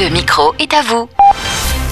[0.00, 1.06] Le micro est à vous.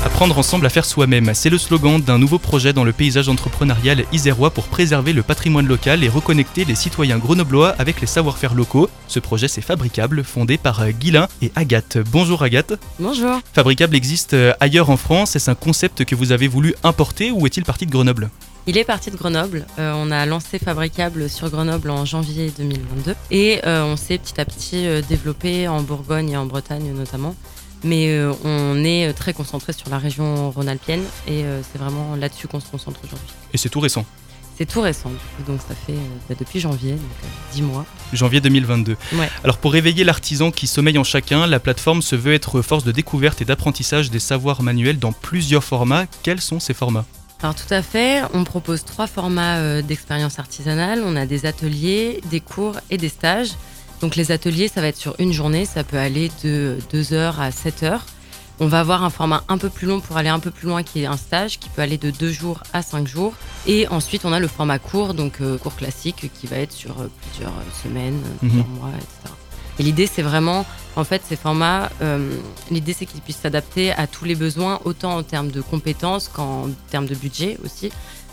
[0.06, 4.06] Apprendre ensemble à faire soi-même, c'est le slogan d'un nouveau projet dans le paysage entrepreneurial
[4.10, 8.88] isérois pour préserver le patrimoine local et reconnecter les citoyens grenoblois avec les savoir-faire locaux.
[9.06, 11.98] Ce projet c'est Fabricable, fondé par Guilain et Agathe.
[12.10, 12.72] Bonjour Agathe.
[12.98, 13.38] Bonjour.
[13.52, 17.44] Fabricable existe euh, ailleurs en France, est-ce un concept que vous avez voulu importer ou
[17.44, 18.30] est-il parti de Grenoble?
[18.66, 19.66] Il est parti de Grenoble.
[19.78, 24.40] Euh, on a lancé Fabricable sur Grenoble en janvier 2022 et euh, on s'est petit
[24.40, 27.34] à petit développé en Bourgogne et en Bretagne notamment.
[27.84, 32.14] Mais euh, on est euh, très concentré sur la région rhône-alpienne et euh, c'est vraiment
[32.16, 33.28] là-dessus qu'on se concentre aujourd'hui.
[33.52, 34.04] Et c'est tout récent
[34.58, 35.10] c'est tout récent,
[35.46, 35.96] donc ça fait
[36.28, 37.00] bah, depuis janvier, donc
[37.54, 37.86] 10 mois.
[38.12, 38.94] Janvier 2022.
[39.42, 42.92] Alors pour réveiller l'artisan qui sommeille en chacun, la plateforme se veut être force de
[42.92, 46.04] découverte et d'apprentissage des savoirs manuels dans plusieurs formats.
[46.22, 47.06] Quels sont ces formats?
[47.42, 51.02] Alors tout à fait, on propose trois formats d'expérience artisanale.
[51.06, 53.52] On a des ateliers, des cours et des stages.
[54.00, 57.40] Donc les ateliers, ça va être sur une journée, ça peut aller de 2 heures
[57.40, 58.06] à 7 heures.
[58.62, 60.82] On va avoir un format un peu plus long pour aller un peu plus loin
[60.82, 63.32] qui est un stage qui peut aller de 2 jours à 5 jours.
[63.66, 67.00] Et ensuite, on a le format court, donc euh, cours classique qui va être sur
[67.00, 68.74] euh, plusieurs euh, semaines, plusieurs mhm.
[68.74, 69.34] mois, etc.
[69.78, 71.88] Et l'idée, c'est vraiment, en fait, ces formats,
[72.70, 76.68] l'idée, c'est qu'ils puissent s'adapter à tous les besoins, autant en termes de compétences qu'en
[76.90, 77.90] termes de budget aussi.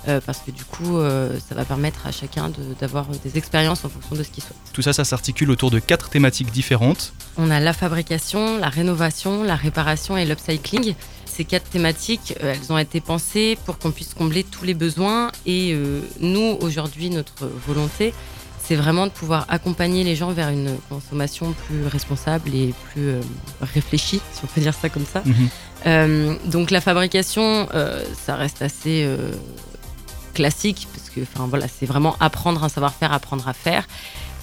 [0.07, 3.89] Euh, parce que du coup, euh, ça va permettre à chacun d'avoir des expériences en
[3.89, 4.55] fonction de ce qu'il souhaite.
[4.71, 7.13] Tout ça, ça s'articule autour de quatre thématiques différentes.
[7.37, 10.95] On a la fabrication, la rénovation, la réparation et l'upcycling.
[11.25, 15.31] Ces quatre thématiques, euh, elles ont été pensées pour qu'on puisse combler tous les besoins.
[15.45, 15.77] Et
[16.21, 18.13] nous, aujourd'hui, notre volonté,
[18.63, 23.11] c'est vraiment de pouvoir accompagner les gens vers une consommation plus responsable et plus
[23.61, 25.21] réfléchie, si on peut dire ça comme ça.
[25.25, 26.37] Mhm.
[26.45, 27.67] donc la fabrication,
[28.25, 29.07] ça reste assez
[30.37, 33.87] classique, parce que enfin, voilà, c'est vraiment apprendre un savoir-faire, apprendre à faire.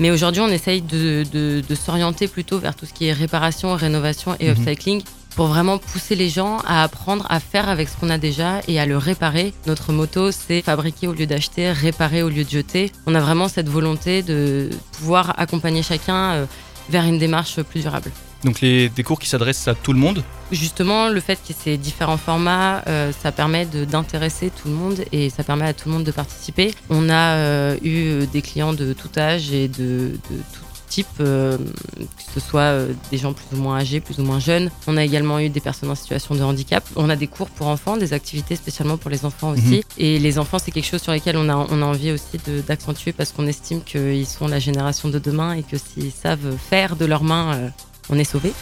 [0.01, 4.36] Mais aujourd'hui, on essaye de, de, s'orienter plutôt vers tout ce qui est réparation, rénovation
[4.41, 4.56] et mhm.
[4.56, 5.03] upcycling
[5.36, 8.81] pour vraiment pousser les gens à apprendre à faire avec ce qu'on a déjà et
[8.81, 9.53] à le réparer.
[9.67, 12.90] Notre motto, c'est fabriquer au lieu d'acheter, réparer au lieu de jeter.
[13.07, 16.46] On a vraiment cette volonté de pouvoir accompagner chacun euh,
[16.90, 18.11] vers une démarche plus durable.
[18.45, 20.23] Donc les, des cours qui s'adressent à tout le monde
[20.53, 24.75] Justement, le fait qu'il y ait ces différents formats, euh, ça permet d'intéresser tout le
[24.75, 26.75] monde et ça permet à tout le monde de participer.
[26.91, 32.33] On a euh, eu des clients de tout âge et de, tout type, euh, que
[32.35, 32.77] ce soit
[33.11, 34.71] des gens plus ou moins âgés, plus ou moins jeunes.
[34.87, 36.85] On a également eu des personnes en situation de handicap.
[36.95, 39.77] On a des cours pour enfants, des activités spécialement pour les enfants aussi.
[39.77, 39.83] Mhm.
[39.97, 42.39] Et les enfants, c'est quelque chose sur lequel on a, on a envie aussi
[42.69, 46.97] d'accentuer parce qu'on estime qu'ils sont la génération de demain et que s'ils savent faire
[46.97, 47.73] de leurs mains
[48.11, 48.53] on est sauvés.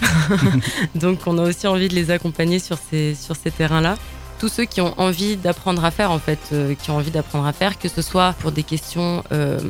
[0.94, 3.96] Donc on a aussi envie de les accompagner sur ces, sur ces terrains-là.
[4.38, 7.46] Tous ceux qui ont envie d'apprendre à faire, en fait, euh, qui ont envie d'apprendre
[7.46, 9.60] à faire, que ce soit pour des questions euh,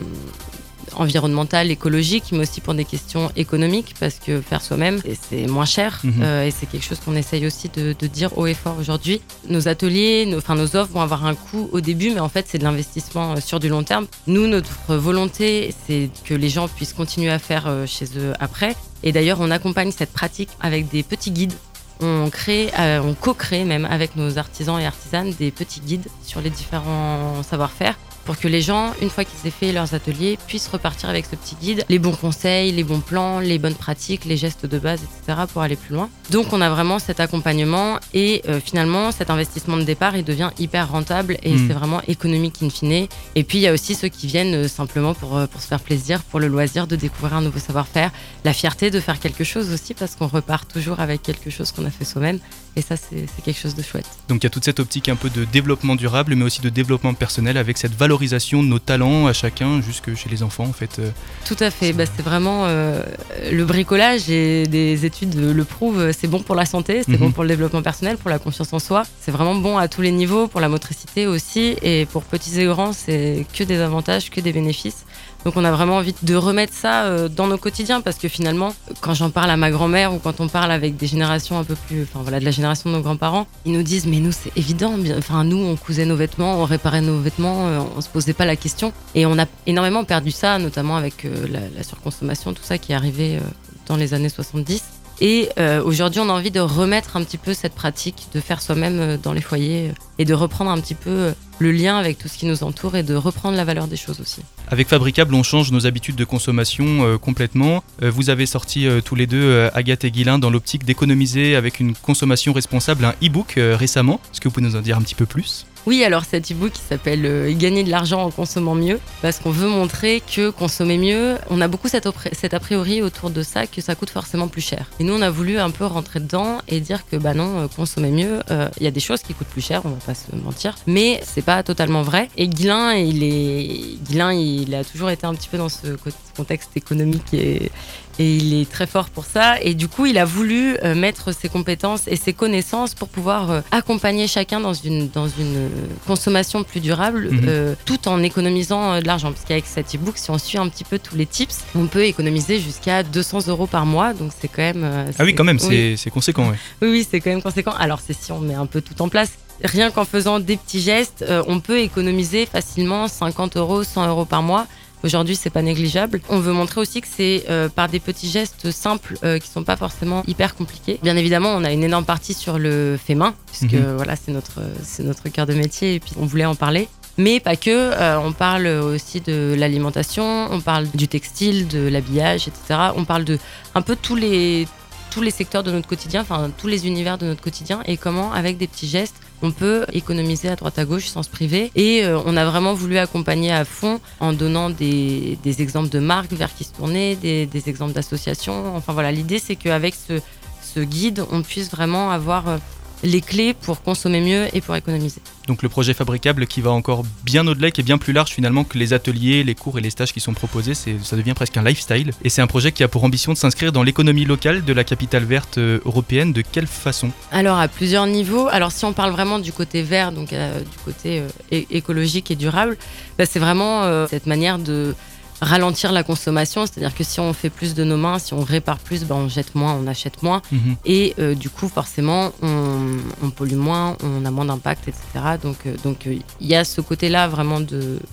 [0.94, 6.00] environnementale, écologique, mais aussi pour des questions économiques, parce que faire soi-même, c'est moins cher.
[6.04, 6.22] Mhm.
[6.22, 9.20] Euh, et c'est quelque chose qu'on essaye aussi de, dire haut et fort aujourd'hui.
[9.48, 12.46] Nos ateliers, nos, enfin, nos offres vont avoir un coût au début, mais en fait,
[12.48, 14.06] c'est de l'investissement sur du long terme.
[14.26, 18.74] Nous, notre volonté, c'est que les gens puissent continuer à faire chez eux après.
[19.02, 21.54] Et d'ailleurs, on accompagne cette pratique avec des petits guides.
[22.00, 26.50] On crée, on co-crée même avec nos artisans et artisanes des petits guides sur les
[26.50, 31.08] différents savoir-faire pour que les gens, une fois qu'ils aient fait leurs ateliers, puissent repartir
[31.08, 34.66] avec ce petit guide, les bons conseils, les bons plans, les bonnes pratiques, les gestes
[34.66, 35.40] de base, etc.
[35.52, 36.08] pour aller plus loin.
[36.30, 40.50] Donc on a vraiment cet accompagnement et euh, finalement cet investissement de départ il devient
[40.58, 41.66] hyper rentable et hmm.
[41.66, 43.06] c'est vraiment économique in fine.
[43.34, 45.66] Et puis il y a aussi ceux qui viennent euh, simplement pour, euh, pour se
[45.66, 48.10] faire plaisir, pour le loisir de découvrir un nouveau savoir-faire,
[48.44, 51.84] la fierté de faire quelque chose aussi parce qu'on repart toujours avec quelque chose qu'on
[51.84, 52.38] a fait soi-même
[52.76, 54.06] et ça c'est quelque chose de chouette.
[54.28, 56.68] Donc il y a toute cette optique un peu de développement durable mais aussi de
[56.68, 60.64] développement personnel avec cette valeur valorisation de nos talents à chacun, jusque chez les enfants
[60.64, 60.98] en fait.
[60.98, 61.10] Euh.
[61.46, 63.02] Tout à fait, bah, c'est vraiment euh,
[63.50, 67.32] le bricolage et des études le prouvent, c'est bon pour la santé, c'est bon mhm.
[67.32, 70.10] pour le développement personnel, pour la confiance en soi, c'est vraiment bon à tous les
[70.10, 74.40] niveaux, pour la motricité aussi, et pour petits et grands, c'est que des avantages, que
[74.42, 75.06] des bénéfices.
[75.44, 78.74] Donc on a vraiment envie de remettre ça euh, dans nos quotidiens parce que finalement,
[79.00, 81.74] quand j'en parle à ma grand-mère ou quand on parle avec des générations un peu
[81.74, 84.56] plus, enfin voilà, de la génération de nos grands-parents, ils nous disent mais nous c'est
[84.56, 88.44] évident, enfin nous on cousait nos vêtements, on réparait nos vêtements, on se posait pas
[88.44, 92.78] la question et on a énormément perdu ça, notamment avec euh, la, surconsommation, tout ça
[92.78, 93.38] qui est arrivé
[93.86, 94.82] dans les années 70.
[95.20, 95.50] Et
[95.84, 99.32] aujourd'hui, on a envie de remettre un petit peu cette pratique de faire soi-même dans
[99.32, 101.32] les foyers et de reprendre un petit peu
[101.62, 104.20] le lien avec tout ce qui nous entoure et de reprendre la valeur des choses
[104.20, 104.42] aussi.
[104.68, 107.84] Avec Fabricable, on change nos habitudes de consommation euh, complètement.
[108.02, 111.80] Euh, vous avez sorti euh, tous les deux, Agathe et Guilain, dans l'optique d'économiser avec
[111.80, 114.20] une consommation responsable un e-book récemment.
[114.32, 115.66] Est-ce que vous pouvez nous en dire un petit peu plus?
[115.84, 119.50] Oui, alors cet e-book qui s'appelle euh, Gagner de l'argent en consommant mieux, parce qu'on
[119.50, 123.80] veut montrer que consommer mieux, on a beaucoup cet, a priori autour de ça que
[123.80, 124.90] ça coûte forcément plus cher.
[125.00, 127.66] Et nous, on a voulu un peu rentrer dedans et dire que bah non, euh,
[127.66, 130.14] consommer mieux, euh, il y a des choses qui coûtent plus cher, on va pas
[130.14, 132.28] se mentir, mais c'est pas totalement vrai.
[132.36, 135.96] Et Guilin, il est, Guilin, il a toujours été un petit peu dans ce
[136.36, 137.72] contexte économique et
[138.18, 139.60] et il est très fort pour ça.
[139.60, 143.50] Et du coup, il a voulu euh, mettre ses compétences et ses connaissances pour pouvoir
[143.50, 145.68] euh, accompagner chacun dans une, dans une euh,
[146.06, 147.76] consommation plus durable, mhm.
[147.84, 149.32] tout en économisant de l'argent.
[149.32, 152.04] Parce qu'avec cet e-book, si on suit un petit peu tous les tips, on peut
[152.04, 154.12] économiser jusqu'à 200 euros par mois.
[154.12, 154.86] Donc c'est quand même.
[155.18, 156.52] ah oui, quand même, c'est conséquent.
[156.82, 157.74] Oui, oui, c'est quand même conséquent.
[157.78, 159.32] Alors c'est si on met un peu tout en place.
[159.64, 164.42] Rien qu'en faisant des petits gestes, on peut économiser facilement 50 euros, 100 euros par
[164.42, 164.66] mois.
[165.04, 166.20] Aujourd'hui, c'est pas négligeable.
[166.28, 169.64] On veut montrer aussi que c'est euh, par des petits gestes simples euh, qui sont
[169.64, 170.98] pas forcément hyper compliqués.
[171.02, 173.96] Bien évidemment, on a une énorme partie sur le fait main, puisque mhm.
[173.96, 176.88] voilà, c'est notre c'est notre cœur de métier et puis on voulait en parler.
[177.18, 182.48] Mais pas que, euh, on parle aussi de l'alimentation, on parle du textile, de l'habillage,
[182.48, 182.92] etc.
[182.96, 183.38] On parle de
[183.74, 184.66] un peu tous les,
[185.10, 188.32] tous les secteurs de notre quotidien, enfin tous les univers de notre quotidien et comment,
[188.32, 191.70] avec des petits gestes, on peut économiser à droite à gauche sans se priver.
[191.74, 196.32] Et euh, on a vraiment voulu accompagner à fond en donnant des, exemples de marques
[196.32, 198.76] vers qui se tourner, des, exemples d'associations.
[198.76, 202.56] Enfin voilà, l'idée c'est qu'avec ce, guide, on puisse vraiment avoir euh,
[203.02, 205.20] les clés pour consommer mieux et pour économiser.
[205.48, 208.64] Donc le projet fabricable qui va encore bien au-delà, qui est bien plus large finalement
[208.64, 211.64] que les ateliers, les cours et les stages qui sont proposés, ça devient presque un
[211.64, 212.12] lifestyle.
[212.22, 214.84] Et c'est un projet qui a pour ambition de s'inscrire dans l'économie locale de la
[214.84, 216.32] capitale verte euh, européenne.
[216.32, 217.10] De quelle façon?
[217.32, 218.48] Alors à plusieurs niveaux.
[218.48, 222.36] Alors si on parle vraiment du côté vert, donc euh, du côté euh, écologique et
[222.36, 222.76] durable,
[223.18, 224.94] bah, c'est vraiment cette manière de
[225.42, 228.78] ralentir la consommation, c'est-à-dire que si on fait plus de nos mains, si on répare
[228.78, 230.76] plus, ben on jette moins, on achète moins, mhm.
[230.84, 235.02] et euh, du coup forcément on, on, pollue moins, on a moins d'impact, etc.
[235.42, 237.60] Donc euh, donc euh, il y a ce côté-là vraiment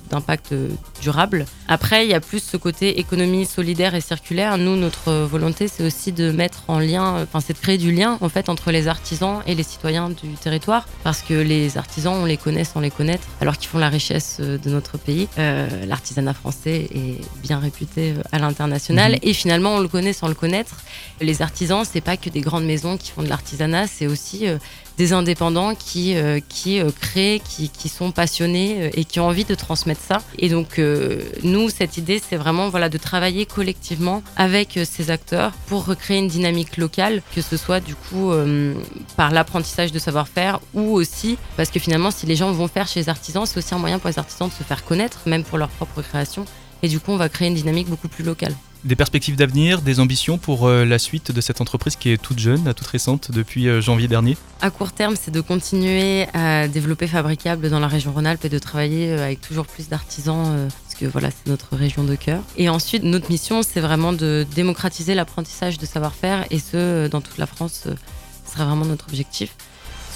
[0.10, 0.56] d'impact
[1.02, 1.46] durable.
[1.68, 4.58] Après il y a plus ce côté économie solidaire et circulaire.
[4.58, 8.18] Nous notre volonté c'est aussi de mettre en lien, enfin c'est de créer du lien
[8.22, 12.26] en fait entre les artisans et les citoyens du territoire, parce que les artisans on
[12.26, 15.28] les connaît sans les connaître, alors qu'ils font la richesse de notre pays.
[15.38, 19.14] L'artisanat français est bien réputé euh, à l'international.
[19.14, 19.20] Mhm.
[19.22, 20.78] Et finalement, on le connaît sans le connaître.
[21.22, 24.58] Les artisans, c'est pas que des grandes maisons qui font de l'artisanat, c'est aussi euh,
[24.98, 29.56] des indépendants qui, euh, qui créent, qui, qui, sont passionnés et qui ont envie de
[29.56, 30.22] transmettre ça.
[30.38, 30.82] Et donc,
[31.42, 36.28] nous, cette idée, c'est vraiment voilà, de travailler collectivement avec ces acteurs pour recréer une
[36.28, 38.34] dynamique locale, que ce soit du coup
[39.16, 43.02] par l'apprentissage de savoir-faire ou aussi parce que finalement, si les gens vont faire chez
[43.02, 45.58] les artisans, c'est aussi un moyen pour les artisans de se faire connaître, même pour
[45.58, 46.46] leur propre création.
[46.82, 48.56] Et du coup, on va créer une dynamique beaucoup plus locale.
[48.86, 52.40] Des perspectives d'avenir, des ambitions pour euh, la suite de cette entreprise qui est toute
[52.40, 54.38] jeune, toute récente, depuis euh, janvier dernier?
[54.62, 58.58] À court terme, c'est de continuer à développer Fabricable dans la région Rhône-Alpes et de
[58.58, 62.42] travailler euh, avec toujours plus d'artisans, parce que voilà, c'est notre région de cœur.
[62.56, 67.38] Et ensuite, notre mission, c'est vraiment de démocratiser l'apprentissage de savoir-faire, et ce, dans toute
[67.38, 69.56] la France, ce serait vraiment notre objectif.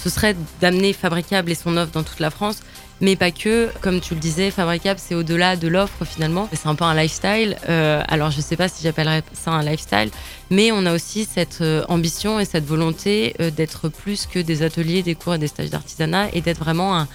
[0.02, 2.60] Ce serait d'amener Fabricable et son offre dans toute la France,
[3.00, 3.68] mais pas que.
[3.80, 6.48] Comme tu le disais, Fabricable, c'est au-delà de l'offre finalement.
[6.52, 7.56] C'est un peu un lifestyle.
[7.68, 10.10] Euh, alors, je ne sais pas si j'appellerais ça un lifestyle,
[10.50, 14.62] mais on a aussi cette euh, ambition et cette volonté euh, d'être plus que des
[14.62, 17.08] ateliers, des cours et des stages d'artisanat et d'être vraiment un,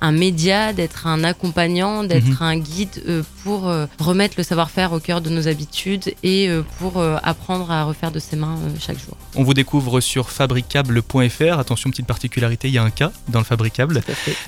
[0.00, 2.36] un média, d'être un accompagnant, d'être mhm.
[2.40, 6.62] un guide euh, pour euh, remettre le savoir-faire au cœur de nos habitudes et euh,
[6.78, 9.16] pour apprendre à refaire de ses mains chaque jour.
[9.34, 11.58] On vous découvre sur fabricable.fr.
[11.58, 14.02] Attention, petite particularité, il y a un cas dans le fabricable.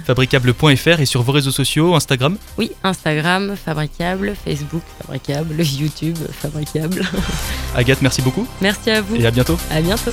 [0.06, 7.02] Fabricable.fr et sur vos réseaux sociaux, Instagram Oui, Instagram, fabricable, Facebook, fabricable, YouTube, fabricable.
[7.74, 8.46] Agathe, merci beaucoup.
[8.60, 9.16] Merci à vous.
[9.16, 9.58] Et à bientôt.
[9.70, 10.12] À bientôt.